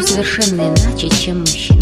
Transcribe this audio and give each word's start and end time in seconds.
все 0.00 0.14
совершенно 0.14 0.62
иначе, 0.62 1.08
чем 1.10 1.40
мужчина. 1.40 1.80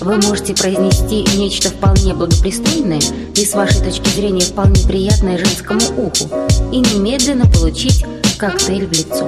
Вы 0.00 0.16
можете 0.16 0.54
произнести 0.54 1.26
нечто 1.36 1.70
вполне 1.70 2.14
благопристойное 2.14 3.00
и 3.34 3.44
с 3.44 3.54
вашей 3.54 3.80
точки 3.82 4.08
зрения 4.10 4.40
вполне 4.40 4.86
приятное 4.86 5.38
женскому 5.38 5.80
уху 5.96 6.30
и 6.72 6.78
немедленно 6.78 7.46
получить 7.46 8.04
коктейль 8.38 8.86
в 8.86 8.92
лицо. 8.92 9.26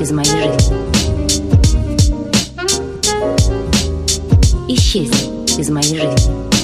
исчез 0.00 0.08
из 0.08 0.12
моей 0.12 0.30
жизни. 0.30 0.76
Исчез 4.68 5.10
из 5.58 5.68
моей 5.68 6.00
жизни. 6.00 6.59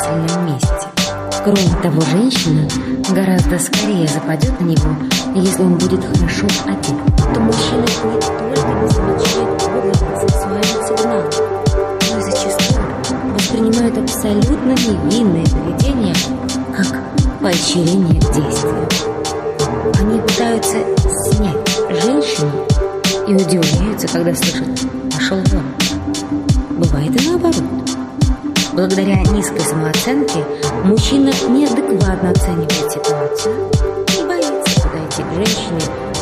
собственном 0.00 0.46
месте. 0.46 0.68
Кроме 1.44 1.82
того, 1.82 2.00
женщина 2.02 2.68
гораздо 3.10 3.58
скорее 3.58 4.06
западет 4.06 4.58
на 4.60 4.64
него, 4.64 4.96
если 5.34 5.62
он 5.62 5.74
будет 5.74 6.04
хорошо 6.04 6.46
одет. 6.66 7.34
То 7.34 7.40
мужчина 7.40 7.80
не 7.80 8.20
только 8.20 8.68
не 8.80 8.88
замечает 8.88 9.58
подобных 9.58 10.20
сексуальных 10.20 10.88
сигналов, 10.88 11.42
но 12.10 12.18
и 12.18 12.22
зачастую 12.22 13.34
воспринимают 13.34 13.98
абсолютно 13.98 14.72
невинное 14.72 15.46
поведение 15.46 16.14
как 16.76 17.00
поощрение 17.40 18.20
к 18.20 18.32
действию. 18.34 18.88
Они 19.98 20.20
пытаются 20.20 20.78
снять 21.24 22.02
женщину 22.02 22.50
и 23.26 23.34
удивляются, 23.34 24.08
когда 24.08 24.34
слышат 24.34 24.68
«пошел 25.14 25.38
вон». 25.52 25.64
Бывает 26.78 27.20
и 27.20 27.28
наоборот– 27.28 27.64
Благодаря 28.80 29.16
низкой 29.24 29.60
самооценке 29.60 30.42
мужчина 30.84 31.30
неадекватно 31.50 32.30
оценивает 32.30 32.90
ситуацию 32.90 33.70
и 34.16 34.26
боится 34.26 34.80
подойти 34.80 35.22
к 35.22 35.34
женщине, 35.34 35.80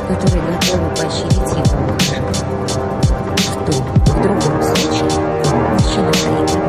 которая 0.09 0.45
готова 0.45 0.89
поощрить 0.97 1.35
его 1.35 1.79
ухаживание. 1.87 2.59
В 3.37 4.11
в 4.11 4.23
другом 4.23 4.61
случае 4.61 5.05
мужчина 5.71 6.13
стоит 6.13 6.68